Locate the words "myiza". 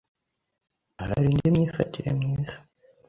2.19-2.55